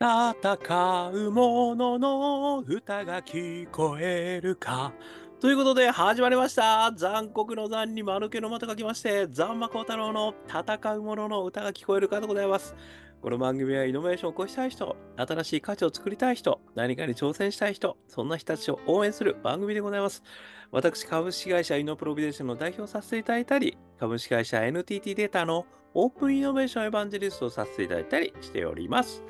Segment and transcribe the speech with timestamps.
[0.00, 4.92] 戦う者の歌が聞こえるか？
[5.40, 6.92] ということで始まりました。
[6.94, 12.76] 残酷の残に丸けのまと書きまして、ザンマコウタロウの戦う者の歌が聞こえるかでございます。
[13.20, 20.22] この番組はイノベーションを起こしたい人、新しい価値を作りたい人、何かに挑戦したい人、そんな人たちを応援する番組でございます。
[20.70, 29.24] 私、株式会社イノプロビデーションの代表させていただいたり、株式会社 NTT データのオープンイノベーションエヴァンジェリストをさせていただいたりしております。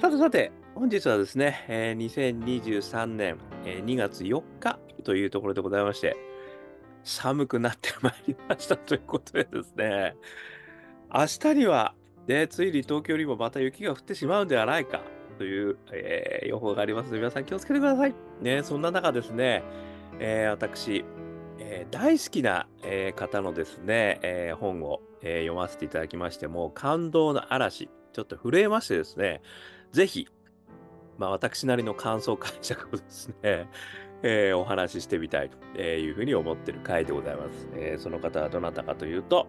[0.00, 6.16] さてさて、本日はですね、えー2023年、えー2月4日というところでございまして、
[7.02, 10.14] 寒くなってまいりましたということでですね、
[11.12, 11.94] 明日には、
[12.26, 15.00] ね、ついに東京にもまた雪が降ってしまうんではないか
[15.38, 18.14] という、えー予報がありますので、皆さん気をつけてください。
[18.42, 19.62] ね、そんな中ですね、
[20.18, 21.06] えー私、
[21.58, 29.40] えー大好きな、えー方のですね、えー本を、えー読ませていただきまして、もう感動の嵐、ちょっと震えましてですね、
[29.92, 30.28] ぜひ、
[31.18, 33.68] まあ、私なりの感想解釈をですね、
[34.22, 37.68] えーお話ししてみたいというふうに思ってる回でございます。
[37.74, 39.46] えーその方はどなたかというと、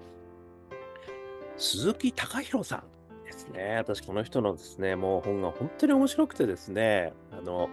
[1.58, 2.84] 鈴木貴弘さん
[3.26, 3.78] ですね。
[3.78, 7.70] 私、この人のですね、もう本が本当に面白くてですね、あの、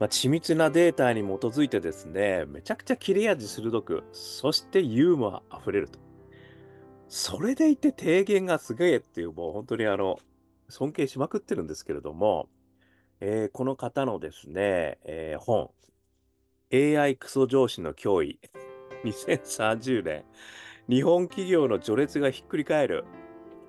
[0.00, 5.98] まあ、緻密なデータに基づいてですね、めちゃくちゃ切れ味鋭く、そしてユーモアあふれると。
[7.08, 10.18] それでいて提言がすげえっていう、もう本当にあの、
[10.70, 12.48] 尊敬しまくってるんですけれども、
[13.20, 15.70] えーこの方のですね、えー本、
[16.72, 18.38] AI クソ上司の脅威、
[19.04, 20.24] 2030年、
[20.88, 23.04] 日本企業の序列がひっくり返る。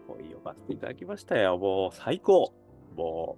[0.07, 1.57] これ読ませていただきましたよ。
[1.57, 2.53] もう最高。
[2.95, 3.37] も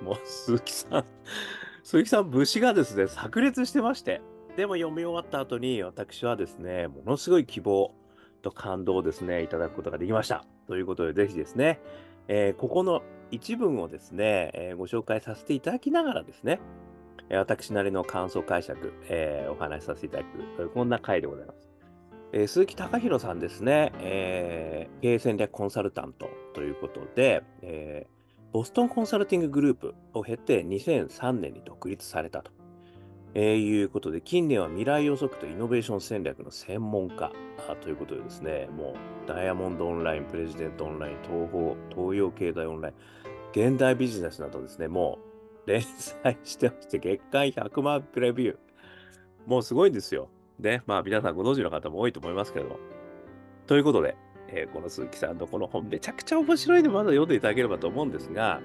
[0.00, 1.04] う、もう鈴木さん、
[1.82, 4.20] 鈴木さん、節がですね、炸裂してまして。
[4.56, 7.94] でも読み終わった後に、私はですね、ものすごい希望
[8.42, 10.44] と感動をですね、いただくことができました。
[10.66, 11.80] ということで、ぜひですね、
[12.32, 16.60] えーここの一文をですね、えーご紹介させていただきながらですね、
[17.28, 20.24] 私なりの感想解釈、えーお話しさせていただ
[20.56, 21.68] く、こんな回でございます。
[22.32, 28.20] えー鈴木貴弘さんですね、えー経営戦略コンサルタントということで、えー
[28.52, 32.52] ボストンコンサルティンググループを経て2003年に独立されたと、
[33.34, 37.30] えーいうことで、近年は未来予測とイノベーション戦略の専門家
[37.80, 42.94] ということでですね、もうダイヤモンドオンライン、プレジデントオンライン、東方、東洋経済オンライン、
[43.52, 45.18] 現代ビジネスなどですね、も
[45.66, 48.56] う連載してまして、月間100万プレビュー。
[49.46, 50.28] もうすごいんですよ。
[50.58, 52.78] で、まあ皆さんご存知の方も多いと思いますけれども。
[53.66, 54.16] ということで、
[54.48, 58.60] えーこの鈴木さんのこの本、めちゃくちゃ面白いので、まだ読んでいただければと思うんですが、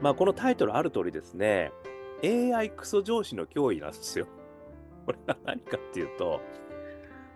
[0.00, 1.72] まあこのタイトルある通りですね、
[2.24, 4.26] AI クソ上司の脅威なんですよ。
[5.06, 6.40] これが何かっていうと、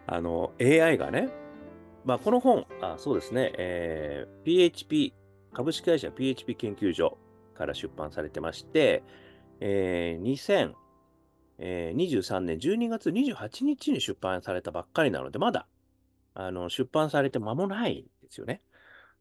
[0.06, 1.28] あの、AI がね、
[2.04, 5.14] まあこの本、あそうですね、えー PHP、
[5.52, 7.18] 株式会社 PHP 研究所
[7.54, 9.02] から出版されてまして、
[9.60, 10.70] えー
[11.58, 15.66] 2023年12月28日に出版されたばっかりなので、まだ
[16.34, 18.62] あの出版されて間もないんですよね。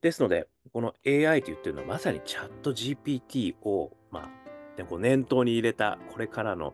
[0.02, 4.49] ですので、この AI と言ってるのはまさにチャット GPT を、まあ、
[4.80, 6.74] ねこう念頭に入れたこれからの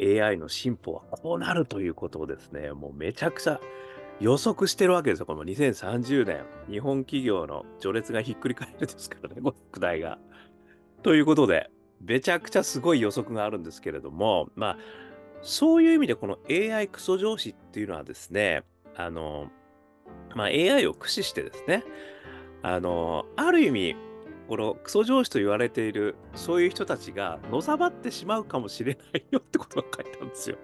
[0.00, 3.60] AI の進歩はこうなるということをですね、もうめちゃくちゃ
[4.20, 5.26] 予測してるわけですよ。
[5.26, 10.18] この2030年、日本企業の序列がひっくり返るですからね、この副題が。
[11.02, 11.70] ということで、
[12.00, 14.78] めちゃくちゃすごい予測があるんですけれども、まあ、
[15.42, 18.62] そういう意味でこの AI クソ上司っていうのはですね、
[18.96, 19.50] あの、
[20.34, 21.84] まあ、AI を駆使してですね、
[22.62, 23.96] あの、ある意味、
[24.52, 30.58] このクソ上司と言われている、そういう人たちがのさばってしまうかもしれないよってことが書いてあるんですよ。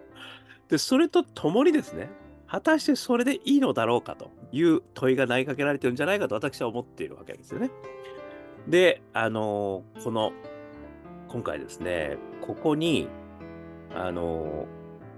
[0.69, 2.11] で、それとともにですね、
[2.47, 7.71] 果たしてそれでいいのだろうかという問いが投げかけられてるんじゃないかと私は思っているわけですよね。
[8.67, 10.33] で、あのこの、
[11.29, 13.09] 今回ですね、ここに、
[13.95, 14.67] あの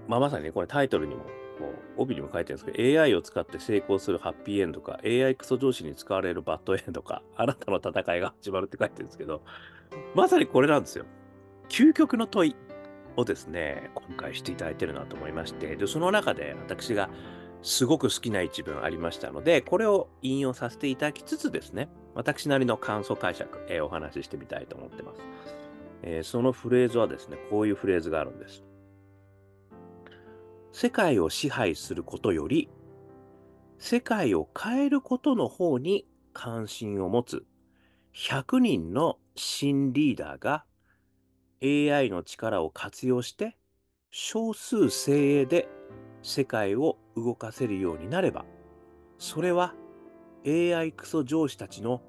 [0.07, 1.25] まあ、まさに、これタイトルにも、
[1.61, 9.43] こう帯にも書いてるんですけど、AI を使って成功するハッピーエンドか、AI クソ上司に使われるバッドエンドか、 あなたの戦いが始まるって書いてるんですけど、
[10.15, 11.05] まさにこれなんですよ。
[11.69, 12.55] 究極の問い
[13.15, 17.09] をですね、今回していただいてるなと思いまして、で、その中で私が
[17.61, 25.21] すごく好きな一文ありましたので、これを引用させていただきつつですね、私なりの感想解釈、えーお話ししてみたいと思ってます。
[26.01, 28.63] えーそのフレーズはですね、こういうフレーズがあるんです。
[30.73, 32.69] 世界を支配することより、
[33.77, 37.45] 世界を変えることの方に関心を持つ
[38.13, 40.65] 100人の新リーダーが
[41.63, 43.57] AI の力を活用して
[44.11, 45.67] 少数精鋭で
[46.21, 48.45] 世界を動かせるようになれば、
[49.17, 49.73] それは
[50.45, 52.01] AI クソ上司たちの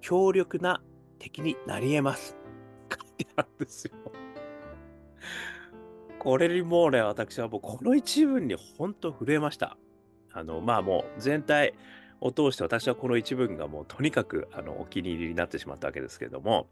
[0.00, 0.82] 強力な
[1.18, 2.36] 敵になり得ます。
[3.36, 3.92] なんですよ。
[6.24, 9.76] これにもうね、私はもうこの一文に本当震えました。
[10.32, 11.74] あの、まあもう全体
[12.22, 16.66] を通して私はこの一文がもうとにかくあのお気に入りになってしまったわけですけれども、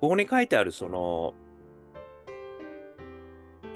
[0.00, 1.34] ここに書いてあるその、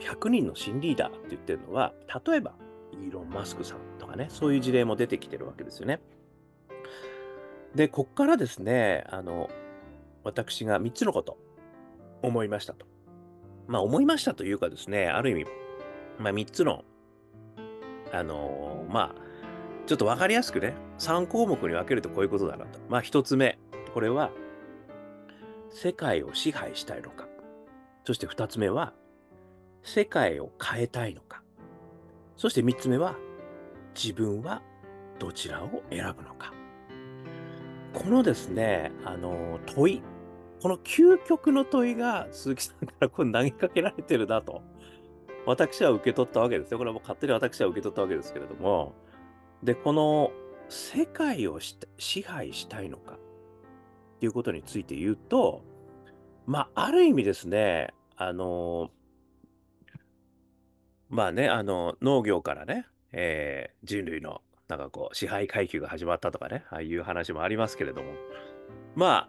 [0.00, 1.93] 100人の新リーダーって言ってるのは、
[2.26, 2.55] 例えば
[2.93, 6.00] イーロン・マスクさんとかね、そういう事例も出てきてるわけですよね。
[7.75, 9.50] で、こっからですね、あの、
[10.25, 11.37] 私が3つのこと
[12.23, 12.92] 思いましたと。
[13.73, 15.47] まあ思いましたというかですね、ある意味、
[16.19, 16.85] まあ3つの、
[18.13, 19.23] あのー、まあ、
[19.87, 22.79] ちょっとわかりやすくね、3項目に分けるとこういうことだなと。
[22.91, 23.59] まあ1つ目、
[23.95, 24.31] これは、
[25.71, 27.27] 世界を支配したいのか。
[28.05, 28.93] そして2つ目は、
[29.83, 31.43] 世界を変えたいのか。
[32.37, 33.17] そして3つ目は、
[33.95, 34.61] 自分は
[35.19, 36.53] どちらを選ぶのか。
[37.95, 40.03] このですね、あの、問い、
[40.62, 44.62] この究極の問いが鈴木さんからこれ投げかけられてるなと、
[45.44, 46.79] 私は受け取ったわけですよ。
[46.79, 48.94] これはもう勝手に私は受け取ったわけですけれども、
[49.62, 50.31] で、この
[50.69, 53.14] 世界を支配したいのか。
[53.14, 55.64] っていうことについて言うと、
[56.47, 58.93] まあ、ある意味ですね、あの、
[61.08, 68.12] まあね、あの、農業からね、えー、人類のなんかこう支配階級が始まったとかね、ああいう話もありますけれども、
[68.94, 69.29] ま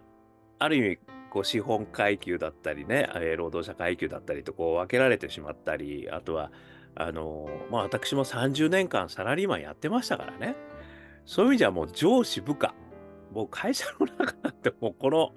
[0.60, 0.98] ある意味、
[1.34, 6.52] こう資本階級だったりね、えー、労働者階級だったりとこう分けられてしまったり、あとは、
[6.94, 10.54] あのー、まあ私も30年間サラリーマンやってましたからね、
[11.26, 12.72] そういう意味じゃもう上司部下、
[13.32, 15.32] もう会社の中なんてもうこの、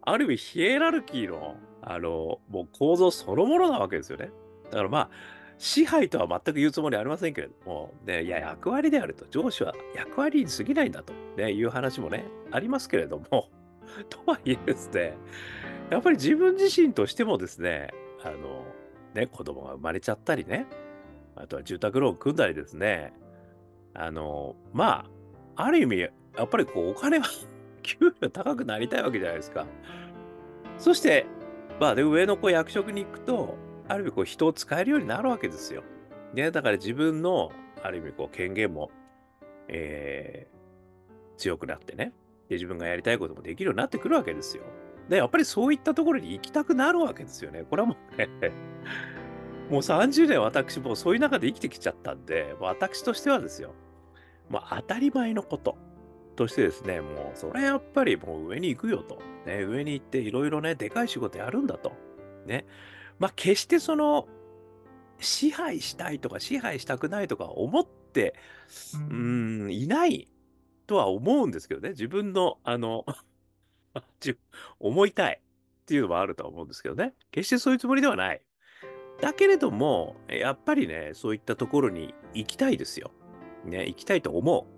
[0.00, 4.30] ある意味ヒエラルキーの、あのー、もう構造そのものなわけですよね。
[4.70, 5.10] だからまあ、
[5.58, 13.50] 支配とは全く言うつもりありませんけれども、ね、いや、役割であると、上司は役割に過ぎないんだと、ね、いう話もね、ありますけれども、
[14.08, 15.16] とはいえですね、
[15.90, 17.90] やっぱり自分自身としてもですね、
[18.22, 18.64] あの、
[19.14, 20.66] ね、子供が生まれちゃったりね、
[21.36, 23.12] あとは住宅ローン組んだりですね、
[23.94, 25.06] あの、ま
[25.56, 26.10] あ、ある意味、や
[26.42, 27.26] っぱりこう、お金は
[27.82, 29.66] 給料高くなりたいわけじゃないですか。
[30.78, 31.26] そして、
[31.80, 33.56] まあ、で、上の子役職に行くと、
[33.88, 35.82] ある意味こう人を使えるようになるわけですよ。
[36.34, 38.90] ね、だから自分の、ある意味こう権限も、
[39.68, 42.12] えー、強くなってね。
[42.48, 44.62] で、自分がやりたいこともできるようになってくるわけですよ。
[45.08, 47.64] で、やっぱりそういったところに行きたくなるわけですよね。
[47.68, 48.28] これはもうね、
[49.70, 53.72] もう30年私もそういう中で生きてきちゃったんで、私としてはですよ、
[54.48, 55.76] もう当たり前のこと
[56.36, 59.20] としてですね、もうそれやっぱりもう上に行くよと。
[59.46, 61.92] ね、上に行っていろいろね、でかい仕事やるんだと。
[62.46, 62.66] ね。
[63.18, 64.28] まあ決してその、
[65.18, 68.34] 支配したいとか支配したくないとか思って、
[69.10, 70.28] うん、いない
[70.86, 71.90] とは思うんですけどね。
[71.90, 73.04] 自分の、あの
[74.78, 77.14] 思いたいっていうのもあるとは思うんですけどね。
[77.30, 78.42] 決してそういうつもりではない。
[79.20, 83.10] だけれども、やっぱりね、そういったところに行きたいですよ。
[83.64, 84.76] ね、行きたいと思う。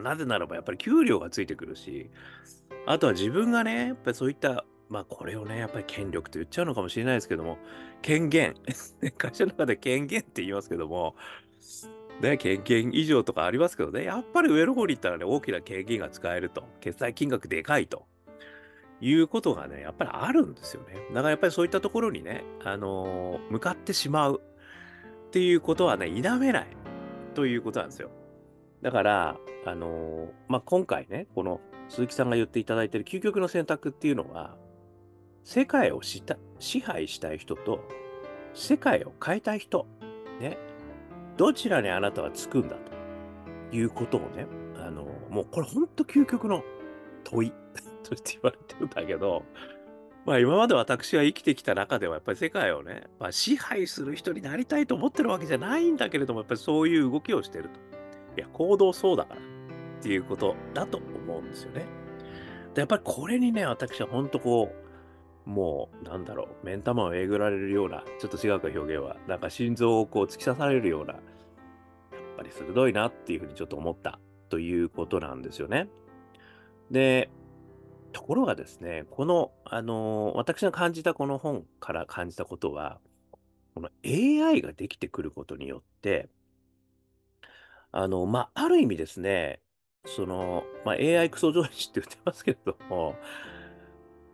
[0.00, 2.10] なぜならばやっぱり給料がついてくるし、
[2.86, 7.58] あとは自分がね、やっぱりそういった、まあこれをね、やっぱり権力と言っちゃうのかもしれないですけども、
[8.02, 8.54] 権限。
[9.18, 11.16] 会社の中で権限って言いますけども、
[12.20, 16.64] ね、権限以上とかありますけどね、やっぱり上の方に行ったらね、大きな権限が使えると。
[16.80, 18.06] 決済金額でかいと。
[19.00, 20.94] いうことがね、やっぱりあるんですよね。
[21.10, 24.42] だからやっぱりそういったところにね、あのー、向かってしまう
[25.28, 26.66] っていうことはね、否めない
[27.34, 28.10] ということなんですよ。
[28.82, 34.56] だから、あのー、まあ、今回ね、この鈴木さんが言っていただいている究極の選択っていうのは、
[35.44, 37.80] 世界をした支配したい人と、
[38.52, 39.86] 世界を変えたい人、
[40.40, 40.58] ね、
[41.40, 42.76] どちらにあなたはつくんだ
[43.70, 46.62] ということをね、あの、もうこれ本当究極の
[47.24, 47.52] 問い
[48.04, 49.42] として言われてるんだけど、
[50.26, 57.70] まあ今まで私が生きてきた中ではやっぱり世界をね、まあ、支配する人になりたいと思ってるわけじゃないんだけれども、やっぱりそういう動きをしてると。
[58.36, 59.44] いや、行動そうだからっ
[60.02, 61.86] ていうことだと思うんですよね。
[62.74, 64.90] で、やっぱりこれにね、私は本当こう、
[65.50, 71.14] もう、なんだろう、目ん玉をえぐられるような、ちょっと違うか表現は、なんか心臓をこう突き刺されるような、
[72.40, 74.18] ぱり鋭いなっていうふうにちょっと思った
[74.48, 75.88] ということなんですよね。
[76.90, 77.30] で、
[78.12, 82.98] ところがですね、この、あの、私が感じたこの本から感じたことは、
[83.74, 86.30] この AI ができてくることによって、
[87.92, 89.60] あの、まあ、ある意味ですね、
[90.06, 93.16] その、まあ、AI クソ上司って言ってますけれども、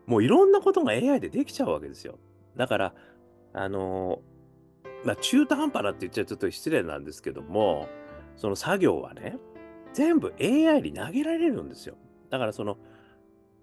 [0.07, 2.19] もういろんなことが AI でできちゃうわけですよ。
[2.57, 2.95] だから、
[3.53, 4.23] あの、
[5.07, 7.89] まあ、中途半端なって言っちゃちょっと失礼なんですけども、
[8.37, 9.39] その作業はね、
[9.93, 11.97] 全部 AI に投げられるんですよ。
[12.29, 12.77] だからその、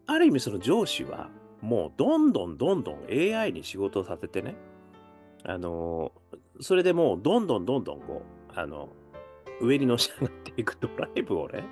[0.07, 1.29] ある意味その上司は
[1.61, 4.55] もうどんどんどんどん AI に仕事をさせてね、
[5.43, 6.13] あの
[6.61, 8.21] それでもうどんどんどんどんこ
[8.55, 8.89] う、あの、
[9.59, 11.65] 上にのし上がっていくドライブをね、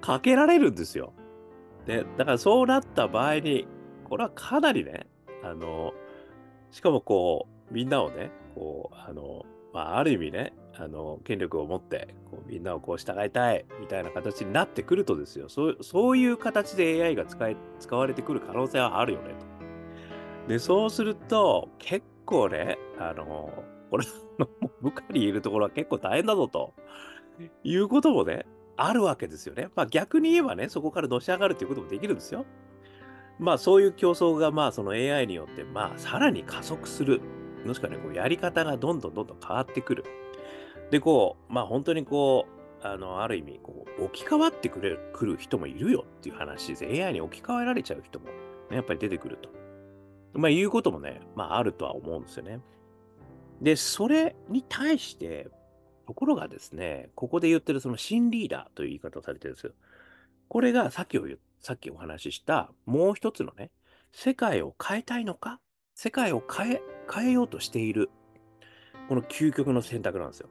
[0.00, 1.12] かけられるんですよ。
[1.86, 3.68] で、だからそうなった場合に、
[4.04, 5.06] これはかなりね、
[5.44, 5.92] あの、
[6.72, 9.44] しかもこう、みんなをね、こう、あの、
[9.74, 19.34] まあ、ある意味ね、あの、権力を持って、こうみんなをこう従いたい、みたいな形になってくるとですよ、そうそういう形で AI が使い使われてくる可能性はあるよね、
[20.44, 20.48] と。
[20.48, 23.52] で、そうすると、結構ね、あの、
[23.90, 24.06] これ、
[24.80, 26.74] 部下にいるところは結構大変だぞと
[27.62, 28.46] いうこともね、
[28.76, 29.68] あるわけですよね。
[29.74, 32.44] まあ逆に言えばね、そこからのし上がるということもできるんですよ。
[33.38, 37.20] まあそういう競争がまあその AI によってまあさらに加速する。
[37.66, 40.04] もしくはね、こうやり方がどんどんどんどん変わってくる。
[40.90, 42.46] で、こう、まあ本当にこ
[42.82, 47.04] う、あの、ある意味、こう、置き換わってくれるくる人もいるよっていう話で。
[47.04, 48.26] AI に置き換えられちゃう人も、
[48.70, 49.50] ね、やっぱり出てくると。
[50.38, 52.60] まあいうこともね、まああるとは思うんですよね。
[53.60, 55.48] で、それに対して、
[56.06, 59.72] ところがですね、ここで言ってるその新リーダーという言い方をされてるんですよ。
[60.48, 61.26] これがさっきを
[61.60, 63.70] さっきお話ししたもう一つのね、
[64.12, 65.60] 世界を変えたいのか
[65.94, 66.82] 世界を変え、
[67.12, 68.10] 変えようとしている、
[69.08, 70.48] この究極の選択なんですよ。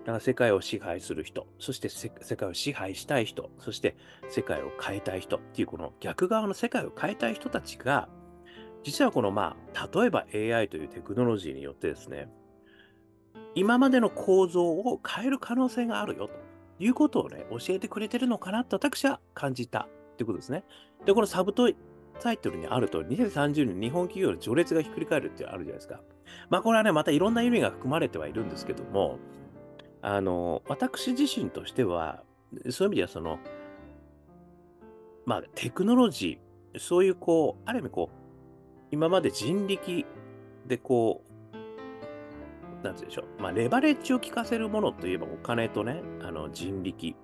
[0.00, 3.96] だから世界を支配する人、そして世界を支配したい人、そして
[4.28, 8.08] 世界を変えたい人っていうこの逆側の世界を変えたい人たちが、
[8.84, 12.28] 実はこのまあ、例えば AI というテクノロジーによってですね、
[13.56, 16.34] 今までの構造を変える可能性があるよと
[16.78, 20.62] いうことをね、教えてくれてるのかなと私は感じたってことですね。
[21.04, 21.52] で、このサブ
[22.20, 26.00] タイトルにあると、2030年日本企業の序列がひっくり返るってあるじゃないですか。
[26.50, 29.18] まあこれはね、またいろんな意味が含まれてはいるんですけども、
[30.02, 32.22] あの、私自身としては、
[32.70, 33.38] そういう意味ではその、
[35.24, 38.26] まあテクノロジー、そういうこう、ある意味こう、
[38.90, 40.04] 今まで人力
[40.66, 41.36] でこう、
[42.82, 47.16] なんてうでしょう、まあ、レバレッジを効かせるものといえばお金とね、あの人力、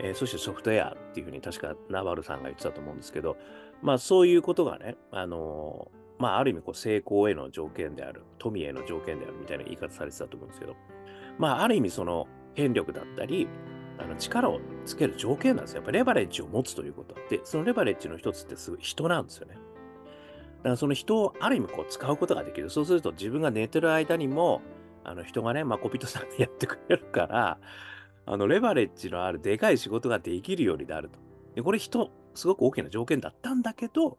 [0.00, 3.36] えー、そしてソフトウェアっていうふうに確かナバルさんが言ってたと思うんですけど、
[3.82, 10.74] まあそういうことがね、あのー、まあある意味こう成功への条件である、富への条件であるみたいな言い方されてたと思うんですけど、
[11.38, 13.48] まあある意味その権力だったり、
[13.98, 15.78] あの力をつける条件なんですよ。
[15.78, 19.54] やっぱレバレッジを持つということで、そのレバレッジの一つってすごい人なんですよね。
[19.54, 22.70] だからその人をある意味こう使うことができる。
[22.70, 24.62] そうすると自分が寝てる間にも、
[25.04, 27.58] あの人がね、まあ、コピトさんがやってくれるから、
[28.26, 31.18] あのレバレッジのあるでかい仕事ができるようになると。
[31.54, 34.18] で、これ人、すごく大きな条件だったんだけど、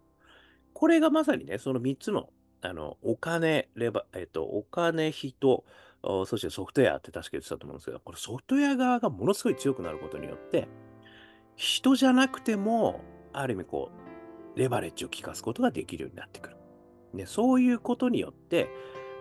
[0.74, 2.29] これがまさにね、その3つの、
[2.62, 5.63] あの、お金、レバ、えっと、お金、人、
[6.03, 10.67] そしてソフトウェアって確か言ってたと思うんですけど、これソフトウェア側がものすごい強くなることによって、
[11.55, 13.01] 人じゃなくても、
[13.33, 13.91] ある意味こ
[14.55, 16.57] う、レバレッジを効かすことができるようになってくる。
[17.13, 18.69] ね、そういうことによって、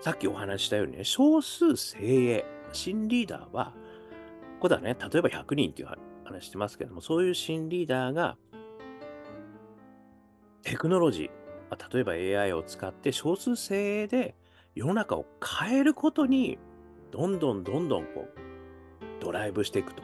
[0.00, 3.72] さっきお話ししたようにね、少数精鋭、新リーダーは、
[4.56, 5.88] ここだね、例えば100人っていう
[6.24, 8.36] 話してますけども、そういう新リーダーが、
[10.66, 12.04] テクノロジー、例え
[12.34, 14.34] ば AI を使って少数精鋭で
[14.74, 15.24] 世の中を
[15.60, 16.58] 変えることに、
[17.12, 20.02] どんどんどんどんこう、ドライブしていくと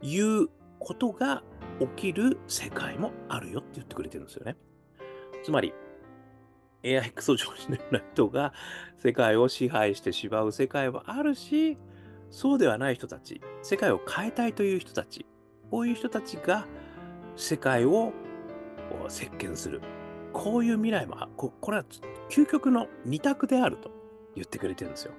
[0.00, 0.46] いう
[0.78, 1.42] ことが
[1.80, 4.56] 起きる世界もあるよって言ってくれてるんですよね。
[5.42, 5.74] つまり、
[6.84, 8.52] AI クソ上司のような人が
[8.98, 11.76] 世界を支配してしまう世界はあるし、
[12.30, 15.26] そうではない人たち、世界を変えたいという人たち、
[15.72, 16.68] こういう人たちが
[17.34, 18.12] 世界を
[19.08, 19.80] 席巻する。
[20.32, 21.84] こういう未来も、ここれは
[22.30, 23.90] 究極の二択であると
[24.34, 25.12] 言ってくれてるんですよ。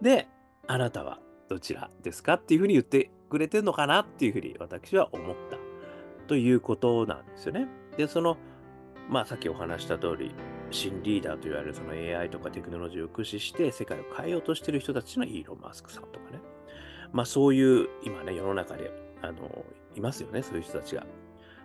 [0.00, 0.28] で、
[0.66, 5.58] あなたはどちらですかっていうふうに言ってくれてるのかなっていうふうに私は思った
[6.26, 7.66] ということなんですよね。
[7.96, 8.36] で、その、
[9.08, 10.34] まあさっきお話した通り、
[10.70, 16.40] 新リーダーと言われるその AI とかテクノロジーを駆使して世界を変えようとしている人たちのイーロン・マスクさんとかね。
[17.12, 18.90] まあそういう今ね、世の中で
[19.22, 21.06] あのいますよね、そういう人たちが。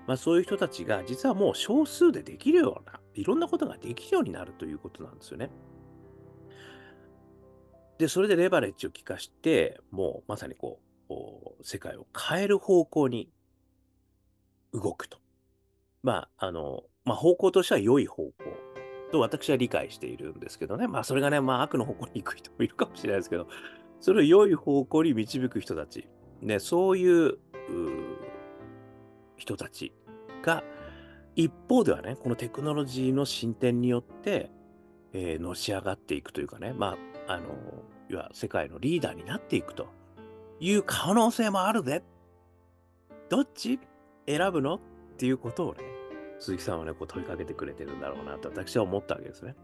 [0.07, 5.49] まあそういう人たちが実はもう少数でできるような、いろんなことができるようになるということなんですよね。
[7.97, 10.79] で、それでレバレッジを効かして、もうまさにこ
[11.09, 13.29] う、世界を変える方向に
[14.73, 15.19] 動くと。
[16.01, 18.33] まあ、あの、まあ方向としては良い方向
[19.11, 20.87] と私は理解しているんですけどね。
[20.87, 23.47] まあそれがね、まあ悪の方向に行く人もいるかもしれないですけど、
[23.99, 26.07] それを良い方向に導く人たち、
[26.41, 27.37] ね、そういう
[29.41, 29.91] 人たち
[30.43, 30.63] が、
[31.35, 34.51] 一方ではね、このテクノロジーの進展によって、
[35.13, 36.95] えー、のし上がっていくというかね、ま
[37.27, 37.47] あ、あの、
[38.09, 39.87] いわ世界のリーダーになっていくと
[40.59, 42.03] いう可能性もあるぜ。
[43.29, 43.79] どっち
[44.27, 44.79] 選ぶのっ
[45.17, 45.79] ていうことをね、
[46.39, 49.55] 鈴木さんはね、こう問いかけてくれてるんだろうなと私は思ったわけですね。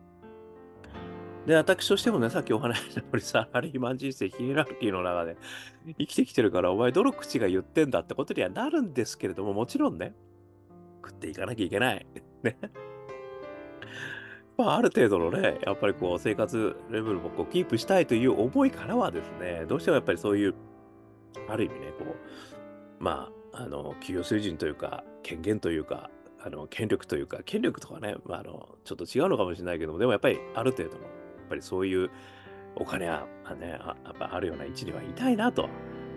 [1.48, 5.38] で、私としてもね、さっきお話しした通り、サラリーマン人生、ヒエラルキーの中で
[5.98, 10.14] 生きてきてるから、お前、どの口が言ってんだってことにはなるんですけれども、もちろんね、
[11.02, 12.06] 食っていかなきゃいけない。
[12.44, 12.58] ね。
[14.58, 20.56] まあ、ある程度のね、やっぱりこう、生活レベルもこうキープしたいという思いからはですね、どうしてもやっぱりそういう、
[21.48, 22.04] ある意味ね、こ
[23.00, 26.10] う、まあ、あの、企業水準というか、権限というか、
[26.42, 31.06] あの、権力というか、権力とかね、まあ、あの、ちょっと違うのかもしれないけども、でもやっぱりある程度の
[31.48, 32.10] ぱりそういう
[32.76, 33.28] お金は、
[33.60, 35.70] ね、やっぱあるような位置にはいたいなと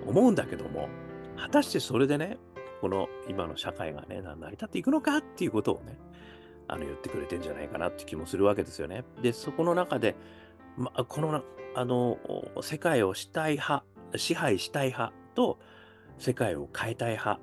[0.07, 0.89] 思うんだけども、
[1.37, 2.39] 果たしてそれでね、
[2.81, 5.99] この今の社会がね、成り立っていくのかっていうことをね、
[6.69, 9.05] あの言ってくれてんじゃないかなって気もするわけですよね。
[9.23, 10.17] で、そこの中で、
[10.77, 11.43] ま、この、
[11.75, 12.19] あの、
[12.63, 13.85] 世界をしたい派、
[14.17, 15.59] 支配したい派と、
[16.19, 17.41] 世界を変えたい派。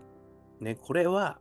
[0.59, 1.39] ね、これは、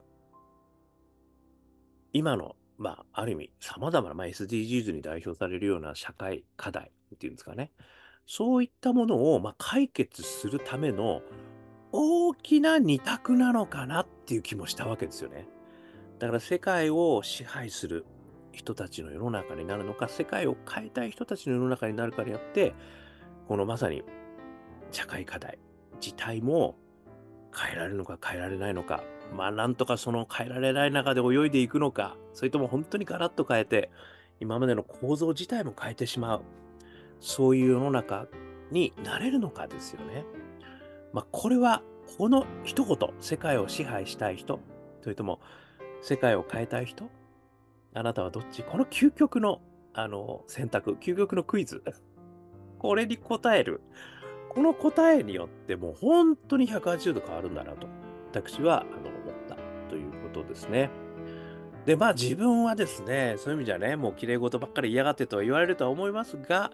[2.13, 7.73] 今のまあ、ある意味、様々な、まあ、SDGs に代表されるような社会課題っていうんですかね。
[8.27, 11.23] そういったものを、まあ、解決するための
[11.93, 15.49] 大きな二択なのかなっていう気もしたわけですよね。
[16.19, 18.05] だから世界を支配する
[18.53, 22.75] 人たちの世の中になるのか、世界を変えたい人たちの世の中になるかによって、
[23.49, 24.03] このまさに
[24.91, 25.59] 社会課題
[26.01, 26.77] 自体も
[27.55, 29.03] 変えられるのか変えられないのか、
[29.35, 33.91] まあなんとかその変えられない中で泳いでいくのか、それとも本当にガラッと変えて、
[34.41, 36.43] 今までの構造自体も変えてしまう。
[37.21, 38.27] そういう世の中
[38.71, 40.25] になれるのかですよね。
[41.13, 41.83] まあこれは、
[42.19, 44.61] この一言、世界を支配したい人、
[45.03, 45.41] それとも
[46.03, 47.11] 世界を変えたい人、
[47.95, 48.63] あなたはどっち？
[48.63, 49.61] この究極の
[49.93, 51.83] あの選択、究極のクイズ、
[52.79, 53.81] これに答える。
[54.51, 57.87] この答えによってもう本当に180度変わるんだなと。
[58.31, 59.11] 私はあの
[60.37, 60.91] ことですね。
[61.85, 66.71] で、まあ自分はですね、そういう意味じゃね、もう綺麗事ばっかり嫌がってとは言われるとは思いますが、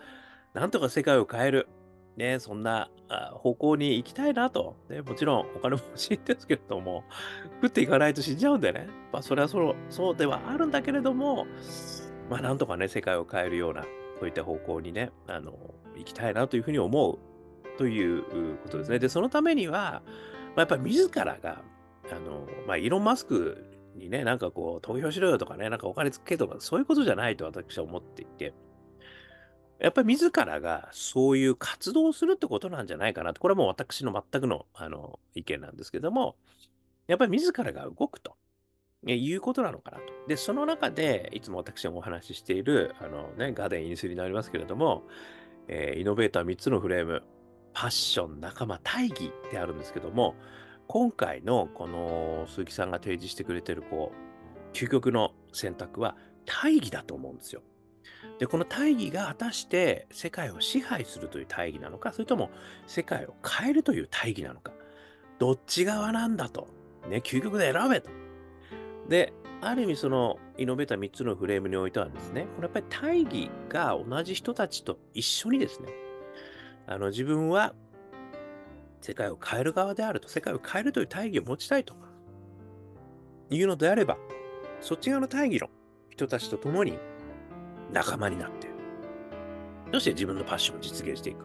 [0.54, 1.68] なんとか世界を変える。
[2.16, 2.90] ね、そんな
[3.32, 4.76] 方向に行きたいなと。
[4.90, 7.04] ね、もちろんお金も欲しいんですけれども、
[7.62, 8.86] 食っていかないと死んじゃうんでね。
[9.12, 11.46] まあそれはそうそうではあるんだけれども、
[12.28, 13.84] まあなんとかね、世界を変えるような、
[14.18, 15.54] そういった方向にね、あの、
[15.96, 17.18] 行きたいなというふうに思う
[17.78, 18.24] という
[18.62, 18.98] ことですね。
[18.98, 20.02] で、そのためには、
[20.54, 21.62] まあ、やっぱり自らが、
[22.12, 23.64] あの、まあ、イーロン・マスク
[23.96, 28.54] にね、なんかこう、投票しろよとかね、なんかお金つけとか、そういうことじゃないと私は思っていて、
[29.78, 33.40] やっぱり自らがそういう活動をするってことなんじゃないかなと。
[33.40, 36.36] これはもう私の全くのあの意見なんですけども、
[37.08, 38.36] やっぱり自らが動くと
[39.04, 40.04] いうことなのかなと。
[40.28, 45.02] で、その中で、いつも私がお話ししている、あのね、ガーデンインスになりますけれども、
[45.66, 47.22] えー、イノベーター3つのフレーム、
[47.72, 50.36] パッション、仲間、大義ってあるんですけども、
[50.92, 57.62] 今回のこの鈴木さんが提示してくれてる、こう、究極の選択は大義だと思うんですよ。
[58.38, 62.50] で、この大義が果たして世界を支配するという大義なのか、それとも
[62.86, 64.70] 世界を変えるという大義なのか、
[65.38, 66.68] どっち側なんだと。
[67.08, 68.10] ね、究極で選べと。
[69.08, 75.88] で、ある意味そのイノベーター3つのフレームにおいてはですね、これやっぱり大義が同じ人たちと一緒にですね、
[76.86, 77.72] あの自分は
[79.02, 81.94] 世界を変える側であると、世界を変えるという大義を持ちたいと
[83.50, 84.16] いうのであれば、
[84.80, 85.68] そっち側の大義の
[86.08, 86.98] 人たちと共に
[87.92, 88.68] 仲間になって、
[89.92, 91.44] そして自分のパッションを実現していく？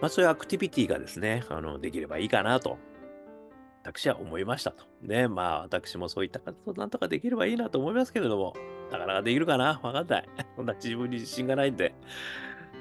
[0.00, 2.76] まあそういうアクティビティがですね、あのできればいいかなと、
[3.84, 4.84] 私は思いましたと。
[5.00, 8.54] ね、まあ私もそういった活動なんとかできればいいなと思いますけれども、
[8.90, 9.80] なかなかできるかな？
[9.82, 10.28] わかんない。
[10.56, 11.94] そんな自分に自信がないんで、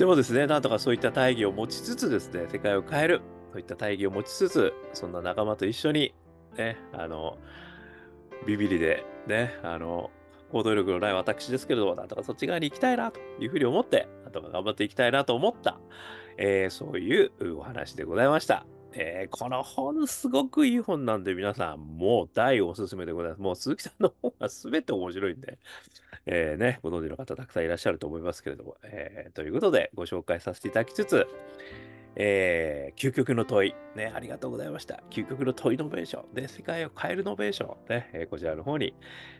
[0.02, 6.16] でもですね、なんとかそういった大義を持ちつつですね、世界を変える、そういった大義を持ちつつ、そんな仲間と一緒に、
[6.58, 7.38] ね、あの、
[8.48, 10.10] ビビリで、ね、あの、
[10.52, 15.80] 行動力のない私ですけれども、なんとかそっち側に行きたいなというふうに思って、なんとか頑張っていきたいなと思った、
[16.38, 18.66] えー、そういうお話でございました。
[18.94, 23.42] えー、この本すごくいい本なんで皆さんもう大おすすめでございます。
[23.42, 25.60] もう鈴木さんの本は全て面白いんで、
[26.26, 31.28] えー、ね、ご存知の方たくさんいらっしゃると思いますけれども、えー、ということでご紹介させていただきつつ、
[32.16, 35.02] えー、究極の問い、ね、ありがとうございました。
[35.10, 38.94] 究極の問いノベーション、で、世界を変えるノベーション、ね、えー、こちらの方に、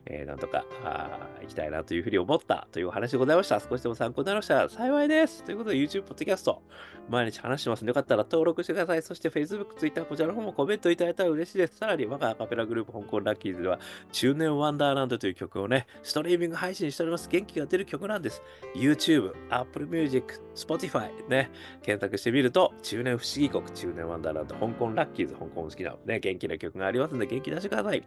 [0.06, 3.60] えー、なんとかあ行きたいなというふうに思ったというお話でございました。
[3.60, 5.44] 少しでも参考になりましたら幸いです。
[5.44, 6.62] ということで、YouTube、ポッドキャスト、
[7.10, 9.02] 毎日話してますので、よかったら登録してください。
[9.02, 11.78] そして、Facebook、Twitter、こちらの方もコメントいただいたら嬉しいです。
[11.78, 13.80] さらに、我がアカペラグループ、香港ラッキーズでは、
[14.12, 17.28] 中年ワンダーランドという曲をね、ストリーミング配信しております。
[17.30, 18.42] 元気が出る曲なんです。
[18.76, 21.50] YouTube、Apple Music、Spotify ね、
[21.82, 28.04] 検索してみると、と、中年不思議国、中年ワンダーランド、香港ラッキーズ、香港好きな、ね、元気な曲がありますので、元気出してください。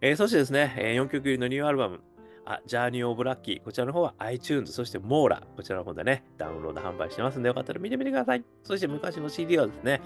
[0.00, 2.00] えーそしてですね、え4曲入りのニューアルバム、
[2.44, 3.62] あ、ジャーニー・オブ・ラッキー。
[3.62, 5.42] こちらの方は iTunes、そしてモーラ。
[5.56, 8.44] こちらの方でね、ダウンロード販売してますんで、よかったら見てみてください。
[8.64, 10.00] そして昔の CD はですね、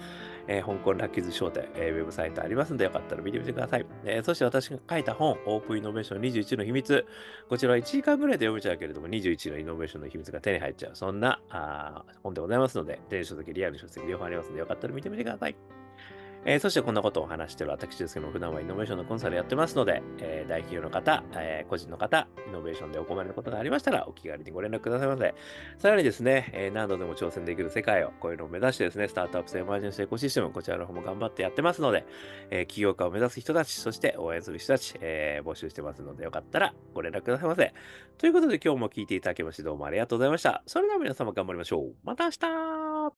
[0.47, 3.85] えー香港ラッキーズ商店、えーウェブサイトありますんで、よかったら見てみてください。
[4.05, 7.05] えーそして私が書いた本、オープンイノベーション21の秘密。
[7.49, 10.91] こちらは1時間ぐらいで読めちゃうけれども、21のイノベーションの秘密が手に入っちゃう。
[10.95, 15.55] そんなあ本でございますので、電子書籍、リアル書籍、両方ありますので、よかったら見てみてください。
[16.45, 25.33] えーそしてこんなことを話してる私ですけども、普段はイノベーションのコンサルやってますので、えー大企業の方、えー個人の方、イノベーションでお困りのことがありましたら、お気軽にご連絡くださいませ。
[25.77, 32.05] さらにですね、えー何度でも挑戦できる世界を、こういうのを目指してですね、スタートアップスエマージェンスエコシステム、こちらの方も頑張ってやってますので、
[32.49, 37.73] えー起業家を目指す人たち、そして応援する人たち、えー募集してますので、よかったらご連絡くださいませ。
[38.17, 40.63] ということで、今日も聞いていただきまして、どうもありがとうございました。
[40.65, 41.93] それでは皆様頑張りましょう。
[42.03, 42.86] また明日